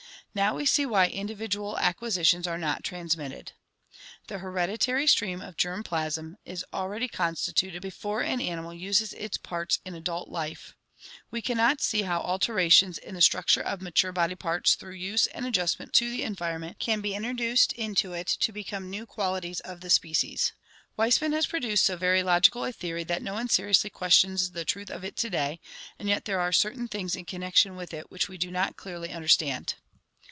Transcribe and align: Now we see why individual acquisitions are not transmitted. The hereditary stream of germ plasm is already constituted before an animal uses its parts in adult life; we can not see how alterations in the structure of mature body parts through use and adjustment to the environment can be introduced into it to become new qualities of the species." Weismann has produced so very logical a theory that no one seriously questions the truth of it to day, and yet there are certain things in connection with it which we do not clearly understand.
Now 0.33 0.55
we 0.55 0.65
see 0.65 0.85
why 0.85 1.07
individual 1.07 1.77
acquisitions 1.77 2.47
are 2.47 2.57
not 2.57 2.85
transmitted. 2.85 3.51
The 4.27 4.37
hereditary 4.37 5.05
stream 5.05 5.41
of 5.41 5.57
germ 5.57 5.83
plasm 5.83 6.37
is 6.45 6.63
already 6.71 7.09
constituted 7.09 7.81
before 7.81 8.21
an 8.21 8.39
animal 8.39 8.73
uses 8.73 9.11
its 9.11 9.35
parts 9.37 9.79
in 9.83 9.93
adult 9.93 10.29
life; 10.29 10.73
we 11.31 11.41
can 11.41 11.57
not 11.57 11.81
see 11.81 12.03
how 12.03 12.21
alterations 12.21 12.97
in 12.97 13.13
the 13.15 13.21
structure 13.21 13.59
of 13.61 13.81
mature 13.81 14.13
body 14.13 14.35
parts 14.35 14.75
through 14.75 14.93
use 14.93 15.25
and 15.27 15.45
adjustment 15.45 15.91
to 15.95 16.09
the 16.09 16.23
environment 16.23 16.79
can 16.79 17.01
be 17.01 17.13
introduced 17.13 17.73
into 17.73 18.13
it 18.13 18.27
to 18.27 18.53
become 18.53 18.89
new 18.89 19.05
qualities 19.05 19.59
of 19.59 19.81
the 19.81 19.89
species." 19.89 20.53
Weismann 20.97 21.33
has 21.33 21.45
produced 21.45 21.83
so 21.83 21.97
very 21.97 22.23
logical 22.23 22.63
a 22.63 22.71
theory 22.71 23.03
that 23.03 23.21
no 23.21 23.33
one 23.33 23.49
seriously 23.49 23.89
questions 23.89 24.51
the 24.51 24.63
truth 24.63 24.89
of 24.89 25.03
it 25.03 25.17
to 25.17 25.29
day, 25.29 25.59
and 25.99 26.07
yet 26.07 26.23
there 26.23 26.39
are 26.39 26.53
certain 26.53 26.87
things 26.87 27.17
in 27.17 27.25
connection 27.25 27.75
with 27.75 27.93
it 27.93 28.09
which 28.09 28.29
we 28.29 28.37
do 28.37 28.49
not 28.49 28.77
clearly 28.77 29.11
understand. 29.11 29.75